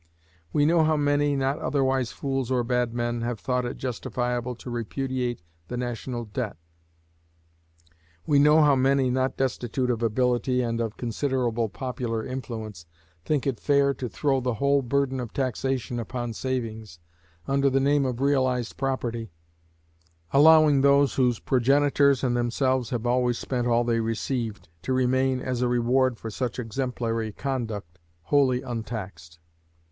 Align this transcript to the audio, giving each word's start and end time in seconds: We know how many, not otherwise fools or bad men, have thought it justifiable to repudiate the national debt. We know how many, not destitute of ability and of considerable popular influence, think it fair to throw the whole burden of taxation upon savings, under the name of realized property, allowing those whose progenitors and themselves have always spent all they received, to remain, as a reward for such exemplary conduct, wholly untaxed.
We 0.51 0.65
know 0.65 0.83
how 0.83 0.97
many, 0.97 1.35
not 1.35 1.59
otherwise 1.59 2.11
fools 2.11 2.49
or 2.49 2.63
bad 2.63 2.91
men, 2.91 3.21
have 3.21 3.39
thought 3.39 3.65
it 3.65 3.77
justifiable 3.77 4.55
to 4.55 4.71
repudiate 4.71 5.43
the 5.67 5.77
national 5.77 6.25
debt. 6.25 6.57
We 8.25 8.39
know 8.39 8.63
how 8.63 8.75
many, 8.75 9.11
not 9.11 9.37
destitute 9.37 9.91
of 9.91 10.01
ability 10.01 10.63
and 10.63 10.81
of 10.81 10.97
considerable 10.97 11.69
popular 11.69 12.25
influence, 12.25 12.87
think 13.25 13.45
it 13.45 13.59
fair 13.59 13.93
to 13.93 14.09
throw 14.09 14.41
the 14.41 14.55
whole 14.55 14.81
burden 14.81 15.19
of 15.19 15.33
taxation 15.33 15.99
upon 15.99 16.33
savings, 16.33 16.97
under 17.47 17.69
the 17.69 17.79
name 17.79 18.03
of 18.03 18.21
realized 18.21 18.77
property, 18.77 19.29
allowing 20.31 20.81
those 20.81 21.13
whose 21.13 21.37
progenitors 21.37 22.23
and 22.23 22.35
themselves 22.35 22.89
have 22.89 23.05
always 23.05 23.37
spent 23.37 23.67
all 23.67 23.83
they 23.83 23.99
received, 23.99 24.67
to 24.81 24.93
remain, 24.93 25.39
as 25.39 25.61
a 25.61 25.67
reward 25.67 26.17
for 26.17 26.31
such 26.31 26.57
exemplary 26.57 27.31
conduct, 27.31 27.99
wholly 28.23 28.63
untaxed. 28.63 29.37